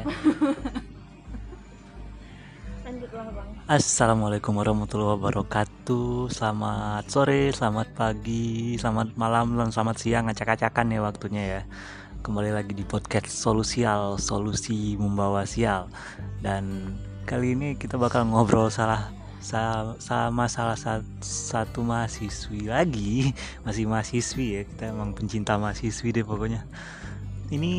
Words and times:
ya. 0.00 0.06
Lanjutlah 2.90 3.26
bang. 3.30 3.48
Assalamualaikum 3.70 4.56
warahmatullahi 4.56 5.14
wabarakatuh. 5.20 6.32
Selamat 6.32 7.06
sore, 7.06 7.52
selamat 7.54 7.92
pagi, 7.94 8.74
selamat 8.80 9.14
malam, 9.14 9.54
dan 9.54 9.70
selamat 9.70 9.96
siang. 10.00 10.26
Acak-acakan 10.26 10.90
ya 10.90 11.00
waktunya 11.04 11.42
ya. 11.46 11.62
Kembali 12.20 12.50
lagi 12.52 12.74
di 12.76 12.82
podcast 12.84 13.30
Solusial 13.30 14.18
Solusi 14.18 14.98
membawa 14.98 15.46
sial. 15.46 15.86
Dan 16.42 16.96
kali 17.30 17.54
ini 17.54 17.78
kita 17.78 17.94
bakal 17.94 18.26
ngobrol 18.26 18.68
salah 18.74 19.08
sa- 19.40 19.96
sama 20.02 20.50
salah 20.50 20.76
sa- 20.76 21.06
satu 21.22 21.86
mahasiswi 21.86 22.68
lagi. 22.68 23.30
Masih 23.64 23.86
mahasiswi 23.86 24.46
ya, 24.60 24.62
kita 24.66 24.90
emang 24.90 25.14
pencinta 25.14 25.54
mahasiswi 25.56 26.10
deh 26.10 26.26
pokoknya. 26.26 26.66
Ini 27.54 27.72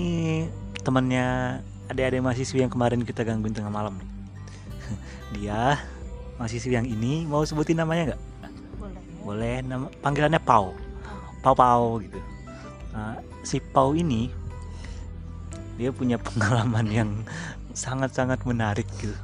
temannya 0.81 1.59
adik-adik 1.91 2.23
mahasiswi 2.23 2.63
yang 2.63 2.71
kemarin 2.71 3.03
kita 3.03 3.27
gangguin 3.27 3.51
tengah 3.51 3.69
malam 3.69 3.99
nih. 3.99 4.09
Dia 5.35 5.77
mahasiswi 6.39 6.73
yang 6.79 6.87
ini 6.87 7.27
mau 7.27 7.43
sebutin 7.43 7.77
namanya 7.77 8.15
nggak? 8.15 8.21
Boleh. 8.79 9.01
Boleh 9.21 9.55
nama 9.61 9.85
panggilannya 9.99 10.39
Pau. 10.39 10.71
Pau 11.43 11.55
Pau 11.55 11.99
gitu. 11.99 12.19
Nah, 12.95 13.19
si 13.43 13.59
Pau 13.59 13.91
ini 13.95 14.31
dia 15.79 15.89
punya 15.89 16.21
pengalaman 16.21 16.87
yang 16.91 17.09
sangat-sangat 17.73 18.43
menarik 18.45 18.85
gitu. 19.01 19.15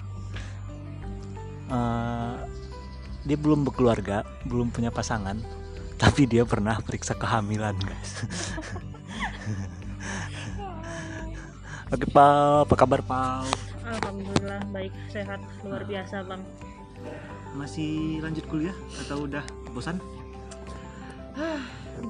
Eh, 1.68 2.36
dia 3.28 3.36
belum 3.36 3.68
berkeluarga 3.68 4.24
belum 4.48 4.72
punya 4.72 4.88
pasangan 4.88 5.36
tapi 6.00 6.24
dia 6.24 6.48
pernah 6.48 6.80
periksa 6.80 7.12
kehamilan 7.12 7.76
guys 7.76 8.24
Oke 11.88 12.04
Pau, 12.12 12.68
apa 12.68 12.76
kabar 12.76 13.00
Pau? 13.00 13.48
alhamdulillah 13.88 14.60
baik. 14.76 14.92
Sehat. 15.08 15.40
Luar 15.64 15.88
biasa 15.88 16.20
bang. 16.28 16.44
Masih 17.56 18.20
lanjut 18.20 18.44
kuliah 18.52 18.76
atau 19.08 19.24
udah 19.24 19.44
bosan? 19.72 19.96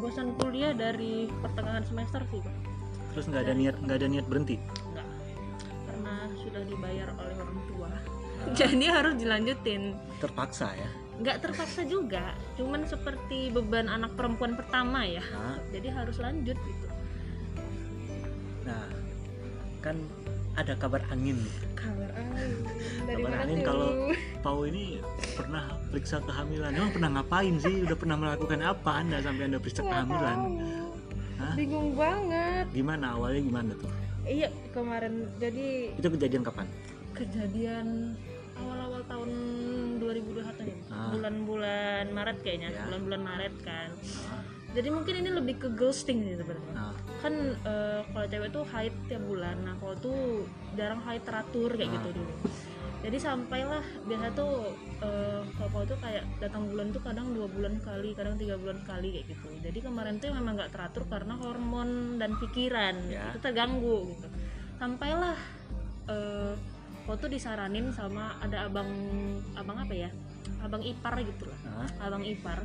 bosan 0.02 0.34
kuliah 0.42 0.74
dari 0.74 1.30
pertengahan 1.46 1.86
semester 1.86 2.26
sih 2.34 2.42
bang. 2.42 2.58
Terus 3.14 3.26
nggak 3.30 3.44
ada 3.46 3.54
niat 3.54 3.76
nggak 3.78 3.98
ada 4.02 4.08
niat 4.10 4.26
berhenti? 4.26 4.58
enggak 4.58 5.08
karena 5.86 6.14
sudah 6.42 6.62
dibayar 6.66 7.08
oleh 7.14 7.36
orang 7.38 7.60
tua. 7.70 7.92
Jadi 8.60 8.86
harus 8.90 9.14
dilanjutin. 9.14 9.94
Terpaksa 10.18 10.74
ya. 10.74 10.90
nggak 11.22 11.38
terpaksa 11.46 11.86
juga. 11.86 12.34
Cuman 12.58 12.82
seperti 12.90 13.54
beban 13.54 13.94
anak 13.94 14.18
perempuan 14.18 14.58
pertama 14.58 15.06
ya. 15.06 15.22
Nah, 15.34 15.58
jadi 15.74 15.90
harus 15.90 16.18
lanjut 16.22 16.54
gitu 16.54 16.88
kan 19.88 19.98
ada 20.54 20.74
kabar 20.74 21.02
angin 21.08 21.38
nih. 21.38 21.56
kabar 21.74 22.10
angin 22.12 22.52
dari 23.06 23.14
Kabar 23.16 23.30
mana 23.30 23.38
angin 23.42 23.60
kalau 23.62 23.90
Pau 24.40 24.60
ini 24.64 24.98
pernah 25.34 25.64
periksa 25.88 26.18
kehamilan. 26.20 26.72
Emang 26.72 26.92
pernah 26.92 27.10
ngapain 27.12 27.56
sih? 27.58 27.76
Udah 27.82 27.96
pernah 27.96 28.16
melakukan 28.16 28.60
apa 28.62 28.92
Anda 28.98 29.18
sampai 29.20 29.44
Anda 29.46 29.58
periksa 29.58 29.82
Nggak 29.82 29.92
kehamilan? 29.94 30.38
Hah? 31.38 31.54
bingung 31.54 31.94
banget 31.94 32.66
Gimana 32.72 33.14
awalnya 33.14 33.42
gimana 33.44 33.72
tuh? 33.76 33.92
iya 34.26 34.50
kemarin 34.74 35.14
jadi 35.38 35.94
Itu 35.94 36.08
kejadian 36.10 36.42
kapan? 36.42 36.66
kejadian 37.14 38.18
awal-awal 38.56 39.02
tahun 39.06 39.30
2021 40.02 40.66
nih 40.66 40.78
Ah. 40.88 41.10
bulan-bulan 41.10 42.06
Maret 42.10 42.38
kayaknya 42.42 42.70
Ya. 42.70 42.82
bulan-bulan 42.84 43.22
Maret 43.24 43.54
kan 43.62 43.90
Ah, 44.28 44.42
jadi 44.78 44.94
mungkin 44.94 45.26
ini 45.26 45.30
lebih 45.34 45.56
ke 45.58 45.70
ghosting 45.74 46.22
sih 46.22 46.38
sebenarnya. 46.38 46.70
Nah, 46.78 46.94
kan 47.18 47.34
eh, 47.66 48.02
kalau 48.14 48.28
cewek 48.30 48.50
tuh 48.54 48.64
haid 48.70 48.94
tiap 49.10 49.26
bulan. 49.26 49.58
Nah 49.66 49.74
kalau 49.82 49.98
tuh 49.98 50.46
jarang 50.78 51.02
haid 51.02 51.26
teratur 51.26 51.74
kayak 51.74 51.90
Ah. 51.90 51.96
gitu 51.98 52.10
dulu. 52.22 52.34
Jadi 52.98 53.18
sampailah 53.18 53.82
biasa 54.06 54.28
tuh 54.38 54.54
eh, 55.02 55.42
kalau 55.58 55.86
tuh 55.90 55.98
kayak 55.98 56.30
datang 56.38 56.70
bulan 56.70 56.94
tuh 56.94 57.02
kadang 57.02 57.34
dua 57.34 57.50
bulan 57.50 57.74
sekali 57.82 58.14
kadang 58.14 58.38
tiga 58.38 58.54
bulan 58.62 58.78
sekali 58.86 59.08
kayak 59.18 59.26
gitu. 59.34 59.50
Jadi 59.66 59.80
kemarin 59.82 60.22
tuh 60.22 60.30
memang 60.30 60.54
nggak 60.62 60.70
teratur 60.70 61.04
karena 61.10 61.34
hormon 61.42 62.22
dan 62.22 62.38
pikiran. 62.38 62.96
Ya. 63.10 63.34
itu 63.34 63.42
terganggu 63.42 64.14
gitu. 64.14 64.28
Sampailah 64.78 65.38
eh 66.06 66.54
kalau 67.10 67.18
tuh 67.18 67.32
disaranin 67.34 67.90
sama 67.96 68.36
ada 68.46 68.70
abang 68.70 68.94
abang 69.58 69.78
apa 69.82 69.96
ya? 69.98 70.10
Abang 70.62 70.86
ipar 70.86 71.18
gitu 71.26 71.50
lah 71.50 71.60
ah, 71.82 71.90
abang 72.06 72.22
ipar. 72.22 72.62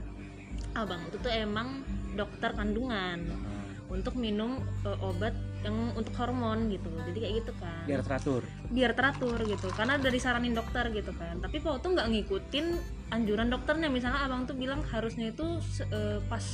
Abang 0.77 1.01
itu 1.09 1.17
tuh 1.21 1.33
emang 1.33 1.85
dokter 2.15 2.51
kandungan 2.53 3.19
ah. 3.33 3.93
untuk 3.93 4.17
minum 4.17 4.61
eh, 4.85 4.99
obat 5.05 5.35
yang 5.63 5.95
untuk 5.95 6.15
hormon 6.19 6.69
gitu. 6.69 6.91
Jadi 6.91 7.19
kayak 7.23 7.35
gitu 7.43 7.53
kan. 7.63 7.85
Biar 7.87 8.03
teratur. 8.03 8.43
biar 8.69 8.93
teratur 8.99 9.39
gitu. 9.47 9.69
Karena 9.73 9.97
udah 9.99 10.13
disaranin 10.13 10.55
dokter 10.55 10.85
gitu 10.91 11.13
kan. 11.17 11.39
Tapi 11.39 11.57
kok 11.63 11.81
tuh 11.81 11.95
nggak 11.95 12.09
ngikutin 12.11 12.67
anjuran 13.15 13.49
dokternya 13.53 13.89
misalnya 13.93 14.27
abang 14.27 14.45
tuh 14.45 14.59
bilang 14.59 14.83
harusnya 14.91 15.31
itu 15.31 15.47
eh, 15.89 16.19
pas 16.27 16.45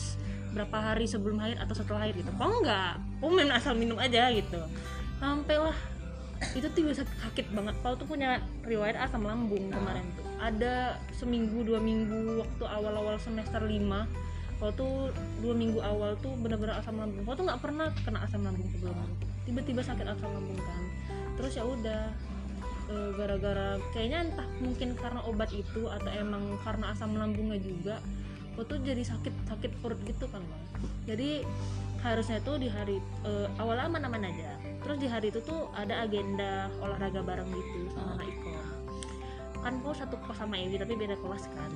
berapa 0.52 0.76
hari 0.80 1.04
sebelum 1.04 1.38
haid 1.40 1.58
atau 1.60 1.74
setelah 1.76 2.04
haid 2.04 2.20
gitu. 2.20 2.30
Kok 2.36 2.48
enggak 2.62 3.00
kok 3.00 3.30
main 3.32 3.50
asal 3.52 3.72
minum 3.74 3.96
aja 3.96 4.28
gitu. 4.32 4.60
Sampailah. 5.18 5.76
Itu 6.54 6.70
tuh 6.70 6.86
bisa 6.86 7.02
sakit 7.02 7.50
banget. 7.50 7.74
Pau 7.82 7.98
tuh 7.98 8.06
punya 8.06 8.38
riwayat 8.62 8.94
asam 9.08 9.26
lambung 9.26 9.74
kemarin 9.74 10.06
tuh. 10.14 10.24
Ada 10.38 11.02
seminggu 11.10 11.66
dua 11.66 11.82
minggu 11.82 12.46
waktu 12.46 12.62
awal-awal 12.62 13.18
semester 13.18 13.58
5 13.58 14.27
Pau 14.58 14.74
tuh 14.74 15.14
dua 15.38 15.54
minggu 15.54 15.78
awal 15.78 16.18
tuh 16.18 16.34
bener-bener 16.38 16.74
asam 16.78 16.98
lambung. 16.98 17.22
Pau 17.22 17.34
tuh 17.38 17.46
nggak 17.46 17.62
pernah 17.62 17.88
kena 18.02 18.26
asam 18.26 18.42
lambung 18.42 18.66
sebelumnya. 18.74 19.06
Tiba-tiba 19.46 19.80
sakit 19.86 20.06
asam 20.06 20.30
lambung 20.34 20.58
kan. 20.58 20.82
Terus 21.38 21.52
ya 21.54 21.64
udah 21.64 22.02
eh, 22.90 23.10
gara-gara 23.14 23.78
kayaknya 23.94 24.18
entah 24.30 24.48
mungkin 24.58 24.98
karena 24.98 25.20
obat 25.22 25.50
itu 25.54 25.86
atau 25.86 26.10
emang 26.10 26.58
karena 26.66 26.90
asam 26.90 27.14
lambungnya 27.14 27.58
juga 27.62 28.02
Pau 28.58 28.66
tuh 28.66 28.82
jadi 28.82 29.06
sakit 29.06 29.46
sakit 29.46 29.70
perut 29.78 30.02
gitu 30.02 30.26
kan 30.34 30.42
bang 30.42 30.62
jadi 31.06 31.46
harusnya 32.02 32.42
tuh 32.42 32.58
di 32.58 32.66
hari 32.66 32.98
eh, 33.26 33.48
awal 33.62 33.78
aman-aman 33.78 34.26
aja. 34.26 34.58
Terus 34.82 34.98
di 35.02 35.06
hari 35.10 35.30
itu 35.30 35.42
tuh 35.42 35.70
ada 35.74 36.02
agenda 36.06 36.70
olahraga 36.82 37.22
bareng 37.22 37.50
gitu 37.50 37.90
sama 37.94 38.18
anak 38.18 38.30
Iko 38.30 38.48
kan 39.62 39.74
kok 39.82 39.94
satu 39.98 40.14
kos 40.22 40.38
sama 40.38 40.54
Ewi 40.58 40.78
tapi 40.78 40.94
beda 40.94 41.18
kelas 41.18 41.50
kan 41.50 41.70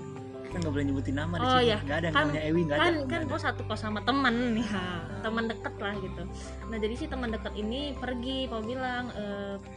Kita 0.53 0.61
nggak 0.61 0.75
boleh 0.75 0.85
nyebutin 0.85 1.17
nama 1.17 1.35
di 1.35 1.41
Oh, 1.41 1.49
sini. 1.51 1.65
iya. 1.65 1.79
Nggak 1.81 1.97
ada 1.97 2.05
yang 2.05 2.13
Kan- 2.13 2.27
namanya 2.29 2.43
Ewi 2.45 2.61
nggak 2.63 2.77
kan 2.79 2.93
ada. 2.93 3.09
kan 3.09 3.21
kok 3.23 3.33
ada. 3.33 3.45
satu 3.49 3.63
kos 3.65 3.81
sama 3.81 4.01
temen 4.03 4.37
ya 4.55 4.85
teman 5.23 5.45
deket 5.47 5.75
lah 5.79 5.95
gitu 5.97 6.23
nah 6.67 6.77
jadi 6.77 6.95
si 6.95 7.05
teman 7.07 7.31
deket 7.31 7.53
ini 7.55 7.81
pergi 7.95 8.37
Pau 8.45 8.61
bilang 8.61 9.09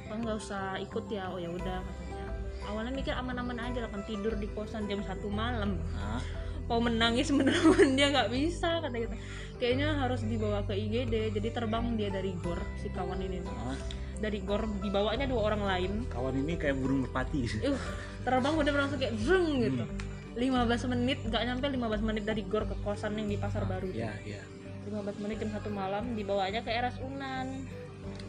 Pau 0.03 0.18
nggak 0.18 0.35
usah 0.35 0.75
ikut 0.78 1.06
ya 1.08 1.30
oh 1.30 1.38
ya 1.38 1.47
udah 1.47 1.80
katanya 1.80 2.25
awalnya 2.66 2.91
mikir 2.91 3.14
aman-aman 3.14 3.56
aja 3.62 3.80
lah 3.80 3.90
kan 3.90 4.03
tidur 4.03 4.34
di 4.34 4.52
kosan 4.52 4.84
jam 4.84 5.00
satu 5.00 5.30
malam 5.30 5.80
Ah, 5.94 6.19
Pau 6.66 6.81
menangis 6.81 7.30
menelan 7.30 7.56
dia 7.96 8.09
nggak 8.09 8.28
bisa 8.30 8.81
kata 8.81 8.96
gitu 8.97 9.16
kayaknya 9.56 9.96
harus 9.96 10.19
dibawa 10.22 10.59
ke 10.62 10.75
IGD 10.75 11.14
jadi 11.31 11.47
terbang 11.52 11.96
dia 11.96 12.09
dari 12.09 12.35
gor 12.35 12.59
si 12.75 12.90
kawan 12.90 13.22
ini 13.22 13.40
ah. 13.46 13.78
dari 14.18 14.41
gor 14.41 14.66
dibawanya 14.81 15.24
dua 15.24 15.41
orang 15.46 15.62
lain 15.64 15.91
Kawan 16.09 16.35
ini 16.35 16.53
kayak 16.56 16.75
burung 16.75 17.06
merpati. 17.06 17.47
uh 17.64 17.80
terbang 18.22 18.52
udah 18.52 18.72
langsung 18.75 18.97
kayak 18.97 19.16
zeng 19.16 19.47
gitu 19.62 19.85
Hmm. 19.85 20.15
15 20.35 20.91
menit 20.91 21.19
nggak 21.23 21.44
nyampe 21.47 21.66
15 21.72 22.07
menit 22.07 22.23
dari 22.28 22.44
gor 22.44 22.68
ke 22.68 22.75
kosan 22.84 23.16
yang 23.16 23.31
di 23.31 23.40
pasar 23.40 23.63
baru. 23.63 23.88
Iya, 23.88 24.12
iya. 24.28 24.41
15 24.85 25.23
menit 25.23 25.40
jam 25.41 25.50
satu 25.50 25.72
malam 25.72 26.13
dibawanya 26.13 26.62
ke 26.62 26.69
RS 26.69 27.01
Unan 27.01 27.66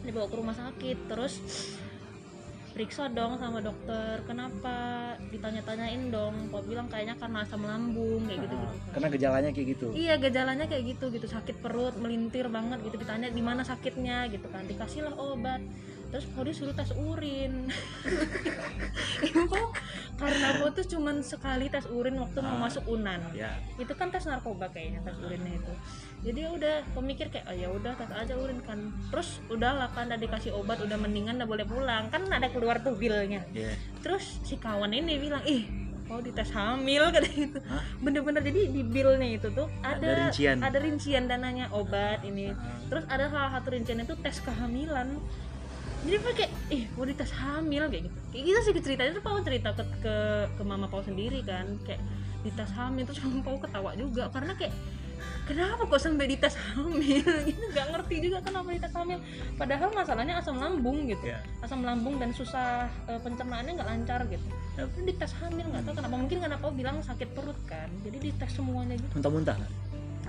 dibawa 0.01 0.25
ke 0.25 0.35
rumah 0.35 0.55
sakit 0.57 0.97
terus 1.05 1.37
periksa 2.73 3.09
dong 3.09 3.41
sama 3.41 3.57
dokter 3.57 4.21
kenapa? 4.29 4.77
Ditanya-tanyain 5.33 6.13
dong 6.13 6.53
kok 6.53 6.63
bilang 6.69 6.85
kayaknya 6.85 7.17
karena 7.17 7.41
asam 7.41 7.65
lambung 7.65 8.21
kayak 8.29 8.45
gitu 8.45 8.53
gitu 8.53 8.67
Karena 8.93 9.07
gejalanya 9.09 9.49
kayak 9.49 9.67
gitu. 9.73 9.87
iya 9.97 10.13
gejalanya 10.21 10.65
kayak 10.69 10.83
gitu 10.95 11.05
gitu. 11.09 11.25
Sakit 11.25 11.57
perut 11.57 11.97
melintir 11.97 12.45
banget 12.47 12.79
gitu. 12.85 13.01
Ditanya 13.01 13.33
di 13.33 13.41
mana 13.41 13.65
sakitnya 13.65 14.29
gitu 14.29 14.45
kan. 14.53 14.65
Dikasihlah 14.69 15.17
obat. 15.17 15.59
Terus 16.07 16.23
kok 16.29 16.45
disuruh 16.45 16.71
tes 16.71 16.93
urin. 16.95 17.67
Kok 19.51 19.69
karena 20.17 20.45
aku 20.51 20.65
tuh 20.71 20.85
cuman 20.89 21.21
sekali 21.21 21.65
tes 21.67 21.85
urin 21.87 22.13
waktu 22.15 22.39
mau 22.39 22.55
Ah. 22.55 22.61
masuk 22.63 22.83
unan 22.87 23.21
Ya. 23.31 23.53
itu 23.75 23.89
kan 23.91 24.09
tes 24.09 24.23
narkoba 24.23 24.65
kayaknya 24.67 24.99
tes 25.01 25.13
urinnya 25.15 25.53
itu 25.55 25.73
jadi 26.23 26.39
ya 26.39 26.49
udah 26.51 26.75
pemikir 26.91 27.27
kayak 27.27 27.45
oh 27.45 27.55
ya 27.55 27.69
udah 27.69 27.93
tes 27.93 28.09
aja 28.11 28.33
urin 28.33 28.57
kan 28.59 28.79
terus 29.07 29.39
udah 29.47 29.71
lah 29.75 29.89
kan 29.89 30.05
udah 30.07 30.17
dikasih 30.17 30.51
obat 30.51 30.77
udah 30.79 30.97
mendingan 30.97 31.37
udah 31.37 31.45
boleh 31.47 31.63
pulang 31.63 32.09
kan 32.09 32.25
ada 32.27 32.47
keluar 32.47 32.77
tuh 32.79 32.93
bilnya 32.93 33.45
Iya. 33.51 33.77
terus 33.99 34.41
si 34.41 34.57
kawan 34.57 34.89
ini 34.91 35.17
bilang 35.17 35.41
ih 35.43 35.69
mau 36.03 36.17
dites 36.17 36.49
hamil 36.49 37.03
kata 37.13 37.27
gitu 37.27 37.59
bener-bener 37.99 38.39
jadi 38.41 38.61
di 38.65 38.81
bilnya 38.81 39.27
itu 39.27 39.51
tuh 39.51 39.67
Ada 39.81 39.99
ada 39.99 40.11
rincian. 40.23 40.57
ada 40.57 40.77
rincian 40.77 41.23
dananya 41.25 41.67
obat 41.69 42.23
ini 42.23 42.49
Ah. 42.49 42.79
terus 42.87 43.05
ada 43.05 43.27
salah 43.27 43.51
satu 43.53 43.69
rincian 43.69 43.99
itu 43.99 44.17
tes 44.17 44.39
kehamilan 44.39 45.19
jadi 46.05 46.17
pakai 46.21 46.47
mau 46.93 47.05
dites 47.07 47.31
hamil 47.33 47.83
kayak 47.89 48.03
gitu. 48.05 48.17
Kayak 48.33 48.43
gitu 48.45 48.59
sih 48.61 48.73
ceritanya. 48.83 49.11
Tuh 49.17 49.23
Pau 49.25 49.39
cerita 49.41 49.69
ke, 49.73 49.83
ke 50.03 50.15
ke 50.57 50.63
mama 50.63 50.85
Pau 50.85 51.01
sendiri 51.01 51.41
kan 51.41 51.65
kayak 51.87 52.01
dites 52.45 52.71
hamil 52.77 53.03
terus 53.07 53.19
mama 53.25 53.41
Pau 53.41 53.57
ketawa 53.57 53.91
juga 53.97 54.29
karena 54.29 54.53
kayak 54.53 54.73
kenapa 55.49 55.81
kok 55.89 56.01
sampai 56.01 56.25
dites 56.29 56.53
hamil? 56.53 57.25
Gitu 57.49 57.63
nggak 57.73 57.87
ngerti 57.95 58.15
juga 58.29 58.37
kenapa 58.45 58.67
dites 58.69 58.93
hamil. 58.93 59.19
Padahal 59.57 59.89
masalahnya 59.95 60.33
asam 60.37 60.57
lambung 60.61 61.09
gitu. 61.09 61.25
Ya 61.25 61.41
asam 61.65 61.81
lambung 61.81 62.21
dan 62.21 62.29
susah 62.35 62.85
eh, 63.09 63.19
pencernaannya 63.23 63.71
nggak 63.81 63.89
lancar 63.89 64.19
gitu. 64.29 64.47
Tapi 64.77 64.99
dites 65.09 65.33
hamil 65.41 65.65
nggak 65.73 65.83
tahu 65.89 65.93
kenapa. 65.97 66.15
Mungkin 66.15 66.37
karena 66.43 66.55
kau 66.61 66.71
bilang 66.71 67.01
sakit 67.01 67.29
perut 67.33 67.57
kan. 67.65 67.89
Jadi 68.05 68.17
dites 68.29 68.51
semuanya 68.53 68.93
gitu. 68.99 69.13
Muntah-muntah 69.17 69.55
nggak? 69.57 69.73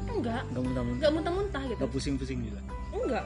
enggak. 0.09 0.43
Nggak 0.51 0.63
muntah-muntah. 0.65 0.99
Nggak 0.99 1.13
muntah-muntah 1.13 1.63
gitu. 1.69 1.79
Nggak 1.79 1.93
pusing-pusing 1.93 2.39
juga? 2.49 2.61
Enggak. 2.97 3.25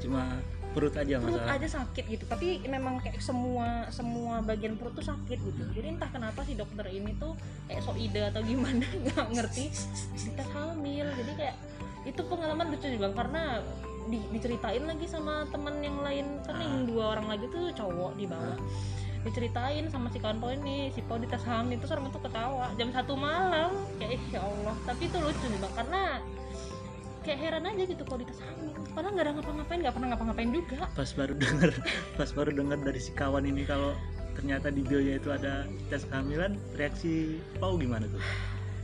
Cuma 0.00 0.22
perut 0.72 0.94
aja 0.96 1.20
perut 1.20 1.36
masalah. 1.38 1.56
aja 1.56 1.68
sakit 1.68 2.04
gitu. 2.08 2.24
Tapi 2.24 2.46
memang 2.64 2.98
kayak 2.98 3.20
semua 3.20 3.86
semua 3.88 4.40
bagian 4.40 4.74
perut 4.74 4.92
tuh 4.92 5.04
sakit 5.04 5.38
gitu. 5.38 5.62
Jadi 5.72 5.86
entah 5.92 6.08
kenapa 6.08 6.42
si 6.42 6.56
dokter 6.56 6.88
ini 6.88 7.12
tuh 7.16 7.36
kayak 7.68 7.80
sok 7.80 7.96
ide 7.96 8.28
atau 8.28 8.40
gimana 8.40 8.82
nggak 9.04 9.26
ngerti. 9.32 9.68
Dites 10.16 10.48
hamil. 10.52 11.06
Jadi 11.12 11.32
kayak 11.36 11.56
itu 12.02 12.20
pengalaman 12.24 12.66
lucu 12.72 12.86
juga. 12.88 13.08
Karena 13.12 13.60
di- 14.08 14.28
diceritain 14.32 14.82
lagi 14.82 15.06
sama 15.06 15.44
teman 15.48 15.78
yang 15.78 16.00
lain. 16.00 16.40
Kan 16.42 16.58
yang 16.58 16.88
dua 16.88 17.14
orang 17.14 17.30
lagi 17.30 17.46
tuh 17.48 17.70
cowok 17.72 18.16
di 18.16 18.24
bawah. 18.26 18.56
Diceritain 19.22 19.86
sama 19.86 20.10
si 20.10 20.18
kawan 20.18 20.42
poin 20.42 20.58
nih 20.58 20.90
si 20.90 20.98
Pau 21.06 21.14
dites 21.14 21.44
hamil. 21.46 21.78
Itu 21.78 21.86
orang 21.92 22.10
itu 22.10 22.18
ketawa. 22.18 22.66
Jam 22.74 22.90
satu 22.90 23.14
malam. 23.14 23.70
Kayak 24.00 24.18
"Ih, 24.18 24.22
ya 24.34 24.40
Allah. 24.42 24.74
Tapi 24.82 25.06
itu 25.06 25.16
lucu 25.20 25.46
bang 25.52 25.74
karena 25.78 26.02
kayak 27.22 27.38
heran 27.38 27.64
aja 27.66 27.82
gitu 27.86 28.02
kalau 28.04 28.18
dites 28.20 28.40
hamil. 28.42 28.74
Padahal 28.92 29.12
nggak 29.14 29.26
ada 29.26 29.32
ngapa-ngapain 29.38 29.78
nggak 29.80 29.94
pernah 29.94 30.08
ngapa-ngapain 30.12 30.50
juga. 30.52 30.78
Pas 30.92 31.10
baru 31.14 31.34
dengar 31.38 31.70
pas 32.18 32.30
baru 32.34 32.50
dengar 32.52 32.78
dari 32.82 33.00
si 33.00 33.10
kawan 33.14 33.44
ini 33.46 33.62
kalau 33.64 33.94
ternyata 34.34 34.68
di 34.72 34.82
bionya 34.82 35.20
itu 35.20 35.28
ada 35.30 35.68
tes 35.92 36.04
kehamilan 36.08 36.56
reaksi 36.76 37.40
Pau 37.62 37.78
gimana 37.78 38.04
tuh? 38.10 38.22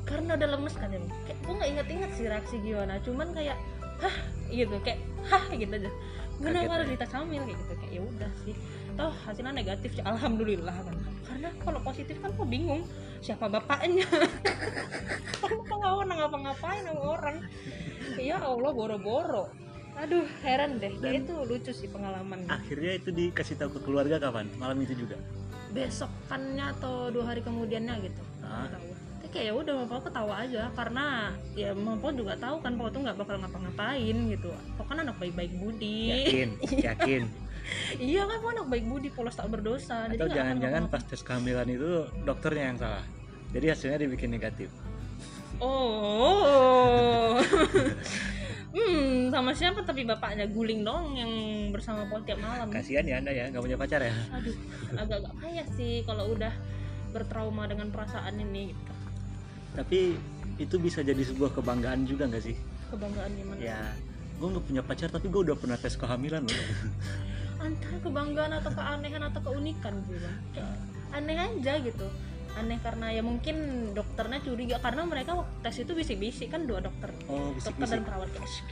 Karena 0.08 0.40
udah 0.40 0.48
lemes 0.56 0.74
kan 0.78 0.88
ya 0.88 1.00
kayak 1.28 1.38
gue 1.44 1.54
nggak 1.58 1.70
inget-inget 1.76 2.10
sih 2.16 2.26
reaksi 2.30 2.56
gimana. 2.64 2.92
Cuman 3.04 3.28
kayak 3.36 3.58
hah 3.98 4.16
gitu 4.48 4.76
kayak 4.80 5.00
hah 5.28 5.44
gitu 5.52 5.74
aja 5.74 5.90
Kenapa 6.38 6.72
harus 6.78 6.88
ya? 6.88 6.92
dites 6.94 7.12
hamil 7.14 7.42
kayak 7.44 7.58
gitu. 7.58 7.72
Kayak 7.78 7.92
ya 7.92 8.00
udah 8.02 8.32
sih. 8.46 8.54
Toh 8.98 9.12
hasilnya 9.26 9.52
negatif 9.54 9.90
sih 9.94 10.04
alhamdulillah 10.06 10.76
kan. 10.76 10.96
Karena 11.26 11.48
kalau 11.62 11.80
positif 11.82 12.16
kan 12.18 12.30
gue 12.34 12.46
bingung 12.46 12.82
siapa 13.18 13.46
bapaknya? 13.50 14.06
Nggak 15.42 15.78
mau 15.78 16.02
ngapa-ngapain 16.02 16.82
sama 16.86 17.02
orang. 17.18 17.36
Ya 18.18 18.42
Allah 18.42 18.70
boro-boro. 18.74 19.50
Aduh 19.98 20.26
heran 20.46 20.78
deh. 20.78 20.94
Dan- 20.98 21.02
kayak 21.02 21.26
itu 21.26 21.34
lucu 21.42 21.72
sih 21.74 21.88
pengalaman. 21.90 22.46
akhirnya 22.46 22.98
itu 22.98 23.10
dikasih 23.10 23.58
tahu 23.58 23.78
ke 23.78 23.80
keluarga 23.82 24.22
kapan? 24.22 24.46
Malam 24.58 24.78
itu 24.82 24.94
juga? 24.94 25.18
Besokannya 25.74 26.64
atau 26.78 27.10
dua 27.10 27.34
hari 27.34 27.42
kemudiannya 27.42 27.94
gitu. 28.06 28.22
Ah. 28.46 28.70
Tahu 28.70 29.07
tapi 29.28 29.44
kayak 29.44 29.52
ya 29.52 29.60
udah 29.60 29.74
mau 29.84 30.00
ketawa 30.00 30.34
aja. 30.40 30.62
Karena 30.72 31.04
ya 31.52 31.76
mau 31.76 32.00
juga 32.16 32.32
tahu 32.40 32.64
kan 32.64 32.72
Pau 32.80 32.88
tuh 32.88 33.04
nggak 33.04 33.16
bakal 33.20 33.36
ngapa-ngapain 33.44 34.16
gitu. 34.32 34.48
Pau 34.80 34.88
kan 34.88 35.04
anak 35.04 35.20
baik-baik 35.20 35.52
budi. 35.60 36.24
Yakin 36.24 36.48
yakin. 36.88 37.22
Iya 38.00 38.24
kan 38.24 38.40
Pau 38.40 38.50
anak 38.56 38.66
baik 38.72 38.88
budi 38.88 39.12
polos 39.12 39.36
tak 39.36 39.52
berdosa. 39.52 40.08
Atau 40.08 40.32
jangan-jangan 40.32 40.88
pas 40.88 41.04
tes 41.04 41.20
kehamilan 41.20 41.68
itu 41.68 42.08
dokternya 42.24 42.72
yang 42.72 42.78
salah. 42.80 43.04
Jadi 43.52 43.66
hasilnya 43.68 43.98
dibikin 44.00 44.32
negatif. 44.32 44.72
Oh. 45.60 47.36
Hmm 48.68 49.32
sama 49.32 49.56
siapa? 49.56 49.80
Tapi 49.80 50.04
bapaknya 50.04 50.44
guling 50.44 50.84
dong 50.84 51.16
yang 51.16 51.32
bersama 51.72 52.04
Pau 52.04 52.20
tiap 52.20 52.36
malam. 52.36 52.68
Kasihan 52.68 53.00
ya 53.04 53.16
anda 53.16 53.32
ya 53.32 53.48
nggak 53.48 53.64
punya 53.64 53.80
pacar 53.80 54.00
ya? 54.04 54.12
Aduh 54.28 54.52
agak-agak 54.92 55.34
payah 55.40 55.66
sih 55.72 56.04
kalau 56.04 56.36
udah 56.36 56.52
bertrauma 57.16 57.64
dengan 57.64 57.88
perasaan 57.88 58.36
ini. 58.36 58.76
gitu. 58.76 58.97
Tapi 59.78 60.18
itu 60.58 60.74
bisa 60.82 61.06
jadi 61.06 61.22
sebuah 61.22 61.54
kebanggaan 61.54 62.02
juga 62.02 62.26
nggak 62.26 62.42
sih? 62.42 62.58
Kebanggaan 62.90 63.30
gimana? 63.38 63.58
Ya 63.62 63.78
gue 64.38 64.48
nggak 64.50 64.66
punya 64.66 64.82
pacar 64.82 65.08
tapi 65.10 65.30
gue 65.30 65.40
udah 65.50 65.54
pernah 65.54 65.78
tes 65.78 65.94
kehamilan 65.94 66.42
loh. 66.42 66.58
Antara 67.64 67.98
kebanggaan 68.02 68.52
atau 68.58 68.70
keanehan 68.74 69.22
atau 69.30 69.40
keunikan 69.46 69.94
sih 70.10 70.18
bang. 70.18 70.36
Kayak 70.54 70.74
aneh 71.14 71.36
aja 71.38 71.72
gitu. 71.78 72.06
Aneh 72.58 72.78
karena 72.82 73.06
ya 73.14 73.22
mungkin 73.22 73.56
dokternya 73.94 74.42
curiga 74.42 74.76
karena 74.82 75.06
mereka 75.06 75.38
waktu 75.38 75.54
tes 75.62 75.78
itu 75.78 75.94
bisik-bisik 75.94 76.50
kan 76.50 76.66
dua 76.66 76.82
dokter. 76.82 77.14
Oh 77.30 77.54
dokter 77.54 77.78
bisik-bisik 77.78 77.94
dan 77.94 78.02
perawat. 78.02 78.28
kayak 78.34 78.50
"Shh, 78.50 78.62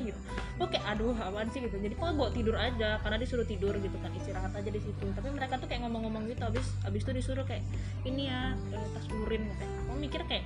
gitu 0.00 0.20
kok 0.56 0.68
kayak 0.72 0.84
aduh 0.88 1.12
apaan 1.12 1.48
sih? 1.52 1.60
Gitu. 1.60 1.76
Jadi 1.76 1.94
kok 1.96 2.16
bawa 2.16 2.30
tidur 2.32 2.56
aja 2.56 2.96
karena 3.04 3.16
disuruh 3.20 3.44
tidur 3.44 3.74
gitu 3.76 3.96
kan 4.00 4.10
istirahat 4.16 4.52
aja 4.56 4.70
di 4.72 4.80
situ. 4.80 5.04
Tapi 5.12 5.28
mereka 5.28 5.60
tuh 5.60 5.68
kayak 5.68 5.84
ngomong-ngomong 5.84 6.24
gitu 6.32 6.42
habis 6.48 6.66
habis 6.80 7.04
itu 7.04 7.12
disuruh 7.12 7.44
kayak 7.44 7.62
ini 8.08 8.32
ya 8.32 8.56
eh, 8.72 8.86
tes 8.96 9.06
urin 9.12 9.44
kayak 9.60 9.72
mau 9.88 9.96
mikir 10.00 10.20
kayak 10.24 10.44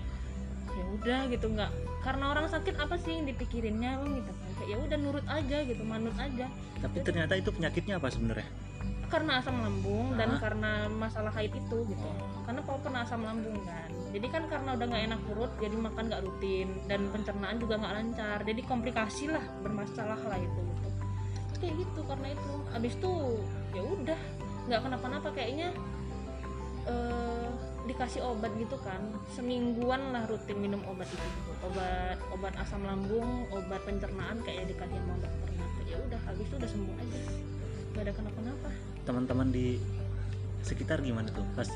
ya 0.74 0.84
udah 0.98 1.20
gitu. 1.30 1.46
Nggak 1.46 1.70
karena 2.02 2.24
orang 2.32 2.46
sakit 2.50 2.74
apa 2.78 2.94
sih 2.98 3.12
yang 3.22 3.26
dipikirinnya 3.30 3.90
bang 4.02 4.10
gitu 4.18 4.30
kan. 4.34 4.48
Kayak 4.58 4.68
ya 4.68 4.76
udah 4.82 4.98
nurut 4.98 5.26
aja 5.30 5.58
gitu 5.62 5.82
manut 5.86 6.16
aja. 6.18 6.46
Tapi 6.82 6.96
ternyata 7.06 7.32
itu 7.38 7.50
penyakitnya 7.54 8.02
apa 8.02 8.10
sebenarnya 8.10 8.69
karena 9.10 9.42
asam 9.42 9.58
lambung 9.58 10.14
dan 10.14 10.38
Ah. 10.38 10.38
karena 10.38 10.70
masalah 10.86 11.34
haid 11.34 11.50
itu 11.50 11.78
gitu. 11.90 12.08
Karena 12.46 12.62
pau 12.62 12.78
pernah 12.78 13.02
asam 13.02 13.26
lambung 13.26 13.58
kan. 13.66 13.90
Jadi 14.14 14.26
kan 14.30 14.46
karena 14.46 14.78
udah 14.78 14.86
nggak 14.86 15.04
enak 15.10 15.20
perut 15.26 15.52
jadi 15.58 15.76
makan 15.76 16.04
nggak 16.06 16.22
rutin 16.22 16.68
dan 16.86 17.00
pencernaan 17.10 17.56
juga 17.58 17.74
nggak 17.82 17.94
lancar. 17.98 18.38
Jadi 18.46 18.60
komplikasi 18.62 19.34
lah 19.34 19.42
bermasalah 19.66 20.20
lah 20.30 20.38
itu 20.38 20.60
gitu. 20.62 20.88
Kayak 21.58 21.74
gitu 21.82 22.00
karena 22.06 22.26
itu. 22.30 22.54
Abis 22.70 22.92
itu 22.94 23.12
ya 23.74 23.82
udah 23.82 24.20
nggak 24.70 24.80
kenapa-napa 24.86 25.28
kayaknya 25.34 25.68
eh, 26.86 27.48
dikasih 27.90 28.22
obat 28.22 28.54
gitu 28.62 28.78
kan. 28.86 29.02
Semingguan 29.34 30.14
lah 30.14 30.22
rutin 30.30 30.58
minum 30.62 30.80
obat 30.86 31.10
itu 31.10 31.18
gitu. 31.18 31.50
obat 31.66 32.18
obat 32.30 32.54
asam 32.62 32.86
lambung 32.86 33.50
obat 33.50 33.82
pencernaan 33.82 34.38
kayak 34.46 34.70
dikasih 34.70 34.96
sama 35.02 35.18
dokternya. 35.18 35.66
Ya 35.90 35.98
udah 35.98 36.20
habis 36.30 36.46
itu 36.46 36.54
udah 36.54 36.70
sembuh 36.70 36.94
aja. 36.94 37.18
Nggak 37.90 38.02
ada 38.06 38.12
kenapa-napa 38.14 38.70
teman-teman 39.10 39.50
di 39.50 39.82
sekitar 40.62 41.02
gimana 41.02 41.26
tuh? 41.34 41.42
Pas 41.58 41.66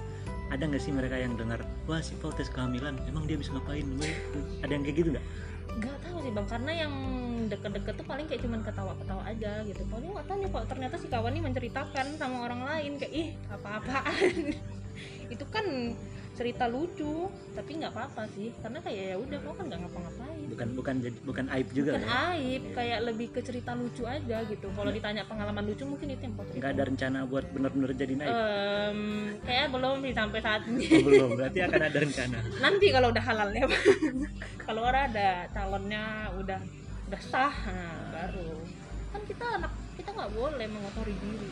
ada 0.55 0.63
nggak 0.63 0.79
sih 0.79 0.95
mereka 0.95 1.19
yang 1.19 1.35
dengar 1.35 1.67
wah 1.91 1.99
si 1.99 2.15
Pau 2.23 2.31
tes 2.31 2.47
kehamilan 2.47 2.95
emang 3.11 3.27
dia 3.27 3.35
bisa 3.35 3.51
ngapain? 3.51 3.83
Ada 4.63 4.71
yang 4.71 4.83
kayak 4.87 4.97
gitu 5.03 5.09
nggak? 5.19 5.27
Nggak 5.83 5.97
tahu 6.07 6.17
sih 6.23 6.31
bang. 6.31 6.47
Karena 6.47 6.73
yang 6.87 6.93
deket-deket 7.51 7.95
tuh 7.99 8.07
paling 8.07 8.27
kayak 8.31 8.43
cuman 8.47 8.61
ketawa-ketawa 8.63 9.23
aja 9.27 9.53
gitu. 9.67 9.83
Kalau 9.91 10.15
nggak 10.15 10.27
tahu 10.31 10.37
nih 10.39 10.51
kok 10.55 10.65
ternyata 10.71 10.95
si 11.03 11.07
kawan 11.11 11.35
ini 11.35 11.43
menceritakan 11.43 12.07
sama 12.15 12.37
orang 12.47 12.63
lain. 12.63 12.93
Kayak 13.03 13.13
ih 13.19 13.29
apa-apaan? 13.51 14.35
Itu 15.35 15.45
kan 15.51 15.67
cerita 16.35 16.67
lucu 16.67 17.31
tapi 17.55 17.71
nggak 17.79 17.93
apa-apa 17.95 18.27
sih. 18.35 18.51
Karena 18.59 18.79
kayak 18.83 19.05
ya 19.15 19.17
udah 19.17 19.39
kok 19.39 19.55
kan 19.55 19.65
nggak 19.71 19.81
ngapa-ngapain. 19.87 20.47
Bukan 20.51 20.69
bukan 20.75 20.95
jadi 20.99 21.19
bukan 21.23 21.45
aib 21.55 21.69
juga 21.71 21.91
bukan 21.95 22.05
ya? 22.05 22.11
aib 22.35 22.63
kayak 22.75 22.99
lebih 23.07 23.29
ke 23.31 23.41
cerita 23.41 23.71
lucu 23.79 24.03
aja 24.05 24.39
gitu. 24.51 24.67
Kalau 24.75 24.91
ditanya 24.91 25.23
pengalaman 25.25 25.65
lucu 25.65 25.85
mungkin 25.87 26.07
itu 26.11 26.23
yang 26.27 26.35
nggak 26.35 26.71
ada 26.75 26.83
rencana 26.91 27.19
buat 27.31 27.45
bener-bener 27.55 27.91
jadi 27.95 28.15
aib? 28.19 28.35
Em, 28.35 29.01
kayak 29.47 29.67
belum 29.71 29.97
sih 30.03 30.15
sampai 30.15 30.41
saat 30.43 30.63
ini. 30.67 30.85
Oh, 30.91 31.01
belum. 31.07 31.29
Berarti 31.39 31.59
akan 31.63 31.83
ada 31.87 31.99
rencana. 32.03 32.39
Nanti 32.67 32.87
kalau 32.91 33.09
udah 33.15 33.25
halal 33.25 33.49
ya 33.55 33.65
kalau 34.67 34.83
orang 34.91 35.05
ada 35.15 35.29
calonnya 35.55 36.05
udah 36.35 36.61
udah 37.09 37.21
sah 37.23 37.55
nah, 37.71 38.03
baru. 38.11 38.51
Kan 39.15 39.23
kita 39.31 39.47
anak 39.63 39.73
kita 39.95 40.11
nggak 40.11 40.31
boleh 40.35 40.67
mengotori 40.67 41.15
diri. 41.15 41.51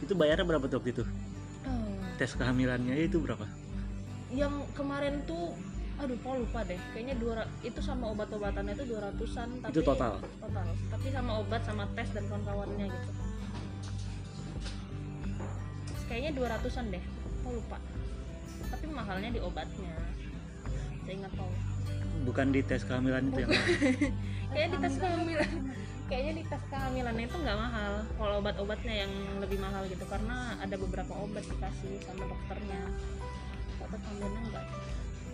Itu 0.00 0.18
bayarnya 0.18 0.42
berapa 0.48 0.66
tuh 0.66 0.80
waktu 0.82 0.92
itu 0.96 1.04
tes 2.18 2.32
kehamilannya 2.36 2.96
itu 3.08 3.18
berapa? 3.22 3.46
Yang 4.32 4.54
kemarin 4.76 5.20
tuh 5.28 5.52
aduh 6.00 6.16
kok 6.18 6.34
lupa 6.34 6.60
deh. 6.66 6.80
Kayaknya 6.96 7.14
dua 7.20 7.44
itu 7.62 7.80
sama 7.84 8.10
obat-obatannya 8.10 8.74
itu 8.74 8.84
200-an 8.90 9.48
tapi 9.62 9.70
Itu 9.70 9.80
total? 9.84 10.18
total. 10.40 10.66
Tapi 10.90 11.06
sama 11.12 11.32
obat 11.38 11.62
sama 11.62 11.84
tes 11.94 12.08
dan 12.10 12.24
kawan-kawannya 12.26 12.86
gitu. 12.90 13.10
Kayaknya 16.08 16.30
200-an 16.36 16.84
deh 16.92 17.04
kok 17.42 17.52
lupa. 17.52 17.78
Tapi 18.72 18.84
mahalnya 18.88 19.30
di 19.30 19.40
obatnya. 19.40 19.92
Saya 21.04 21.14
ingat 21.18 21.32
tahu. 21.36 21.52
Bukan 22.22 22.46
di 22.54 22.60
tes 22.62 22.82
kehamilan 22.86 23.34
itu 23.34 23.38
yang 23.42 23.50
kayaknya 24.52 24.68
di 24.68 24.78
tes 24.78 24.94
kehamilan 25.00 25.50
kayaknya 26.12 26.32
di 26.36 26.44
tes 26.44 26.60
kehamilan 26.68 27.16
itu 27.16 27.36
nggak 27.40 27.56
mahal 27.56 27.92
kalau 28.20 28.34
obat-obatnya 28.44 28.94
yang 29.08 29.12
lebih 29.40 29.56
mahal 29.56 29.80
gitu 29.88 30.04
karena 30.04 30.60
ada 30.60 30.76
beberapa 30.76 31.12
obat 31.16 31.40
dikasih 31.42 32.04
sama 32.04 32.28
dokternya. 32.28 32.80
Kalau 33.80 33.88
kehamilan 33.96 34.42
enggak 34.44 34.66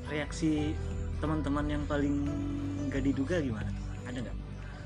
reaksi 0.08 0.72
teman-teman 1.18 1.66
yang 1.68 1.82
paling 1.84 2.16
gak 2.88 3.02
diduga 3.02 3.42
gimana? 3.42 3.68
Ada 4.06 4.22
nggak? 4.22 4.36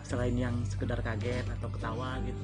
Selain 0.02 0.34
yang 0.34 0.56
sekedar 0.66 0.98
kaget 0.98 1.44
atau 1.60 1.68
ketawa 1.68 2.16
gitu? 2.24 2.42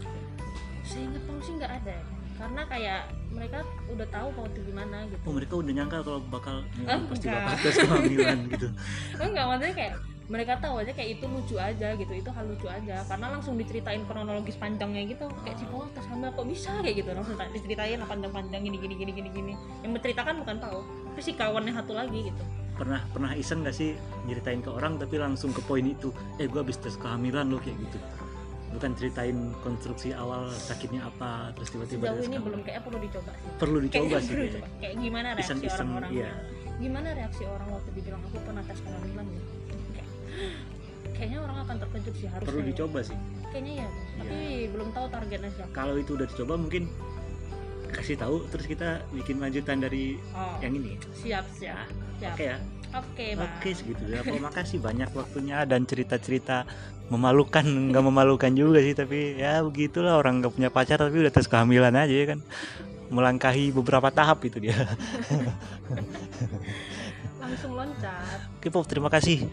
Saya 0.85 1.09
ingat 1.09 1.23
tahu 1.25 1.39
sih 1.41 1.53
nggak 1.57 1.73
ada 1.73 1.95
ya. 1.97 2.05
karena 2.39 2.63
kayak 2.71 3.01
mereka 3.35 3.59
udah 3.91 4.07
tahu 4.15 4.29
mau 4.31 4.47
itu 4.47 4.61
gimana 4.63 5.03
gitu. 5.11 5.23
Oh 5.27 5.35
mereka 5.35 5.55
udah 5.59 5.73
nyangka 5.75 5.99
kalau 6.07 6.21
bakal 6.31 6.57
"Ini 6.79 6.87
Ah, 6.87 7.01
pasti 7.11 7.27
bakal 7.27 7.55
tes 7.59 7.75
kehamilan 7.83 8.39
gitu. 8.47 8.69
Enggak 9.27 9.45
maksudnya 9.51 9.75
kayak 9.75 9.95
mereka 10.29 10.61
tahu 10.61 10.85
aja 10.85 10.93
kayak 10.93 11.19
itu 11.19 11.25
lucu 11.25 11.57
aja 11.57 11.97
gitu 11.97 12.13
itu 12.13 12.29
hal 12.29 12.45
lucu 12.45 12.69
aja. 12.69 13.01
Karena 13.09 13.27
langsung 13.33 13.57
diceritain 13.57 14.05
kronologis 14.05 14.61
panjangnya 14.61 15.09
gitu 15.09 15.25
kayak 15.41 15.57
si 15.57 15.65
Paul 15.73 15.89
tes 15.97 16.05
hamil 16.05 16.29
kok 16.37 16.45
bisa 16.45 16.73
kayak 16.85 16.97
gitu. 17.01 17.11
Langsung 17.17 17.35
diceritain 17.57 17.97
lah 17.97 18.09
panjang-panjang 18.13 18.61
gini 18.61 18.77
gini 18.77 18.95
gini 18.95 19.13
gini 19.17 19.29
gini. 19.33 19.53
Yang 19.81 19.91
menceritakan 19.97 20.35
bukan 20.45 20.57
tahu 20.61 20.81
tapi 20.85 21.21
si 21.25 21.33
kawannya 21.33 21.73
satu 21.73 21.93
lagi 21.97 22.29
gitu. 22.29 22.43
Pernah 22.79 23.01
pernah 23.11 23.33
iseng 23.35 23.65
gak 23.67 23.75
sih 23.75 23.97
nyeritain 24.29 24.61
ke 24.63 24.71
orang 24.71 25.01
tapi 25.01 25.17
langsung 25.19 25.51
ke 25.51 25.65
poin 25.65 25.83
itu 25.83 26.13
eh 26.39 26.47
gue 26.47 26.61
habis 26.61 26.77
tes 26.77 26.95
kehamilan 27.01 27.49
loh 27.49 27.59
kayak 27.65 27.81
gitu. 27.89 27.99
Bukan 28.69 28.93
ceritain 29.01 29.57
konstruksi 29.65 30.13
awal 30.13 30.53
sakitnya 30.53 31.09
apa 31.09 31.57
terus 31.57 31.73
tiba-tiba 31.73 32.05
sejauh 32.13 32.29
ini 32.29 32.37
belum 32.37 32.61
kayak 32.69 32.85
perlu 32.85 33.01
dicoba 33.01 33.33
sih. 33.33 33.49
Perlu 33.57 33.79
dicoba 33.81 34.05
Kayaknya 34.05 34.21
sih 34.21 34.35
perlu 34.37 34.61
kayak 34.77 34.95
gimana 35.01 35.29
reaksi 35.33 35.67
orang-orang 35.73 36.11
iya. 36.13 36.31
gimana 36.79 37.09
reaksi 37.17 37.43
orang 37.49 37.69
waktu 37.75 37.91
dibilang 37.97 38.23
aku 38.29 38.39
pernah 38.45 38.63
tes 38.69 38.79
kehamilan 38.85 39.25
gitu? 39.33 39.49
Kayak- 39.67 39.78
kayaknya 41.17 41.39
orang 41.45 41.59
akan 41.65 41.77
terkejut 41.85 42.15
sih 42.17 42.29
harusnya 42.29 42.49
perlu 42.49 42.63
ya. 42.63 42.69
dicoba 42.73 42.99
sih. 43.05 43.19
Kayaknya 43.49 43.75
ya 43.85 43.89
tapi 44.19 44.39
belum 44.73 44.89
tahu 44.93 45.07
targetnya 45.09 45.51
siapa. 45.55 45.71
Kalau 45.73 45.95
itu 45.97 46.11
udah 46.17 46.27
dicoba 46.29 46.55
mungkin 46.59 46.83
kasih 47.89 48.17
tahu 48.21 48.45
terus 48.53 48.67
kita 48.69 49.01
bikin 49.17 49.41
lanjutan 49.41 49.81
dari 49.81 50.21
oh, 50.37 50.57
yang 50.61 50.77
ini. 50.77 51.01
Siap 51.17 51.45
siap. 51.57 51.89
Siap. 52.21 52.35
oke 52.35 52.45
ya. 52.45 52.57
Oke 52.89 53.37
Bang. 53.37 53.53
Oke 53.61 53.71
segitu 53.77 54.03
ya. 54.09 54.25
Terima 54.25 54.49
kasih 54.49 54.81
banyak 54.81 55.13
waktunya 55.13 55.65
dan 55.69 55.85
cerita-cerita 55.85 56.65
memalukan. 57.13 57.65
Nggak 57.65 58.05
memalukan 58.05 58.53
juga 58.53 58.81
sih 58.81 58.97
tapi 58.97 59.37
ya 59.37 59.61
begitulah. 59.65 60.17
Orang 60.17 60.41
nggak 60.41 60.53
punya 60.57 60.71
pacar 60.73 60.97
tapi 60.97 61.21
udah 61.21 61.33
tes 61.33 61.49
kehamilan 61.49 61.93
aja 61.93 62.15
ya 62.15 62.27
kan. 62.37 62.41
Melangkahi 63.09 63.73
beberapa 63.73 64.13
tahap 64.13 64.45
itu 64.45 64.61
dia. 64.61 64.77
langsung 67.49 67.73
loncat. 67.73 68.39
Oke 68.61 68.69
Pop 68.69 68.85
terima 68.85 69.09
kasih 69.09 69.49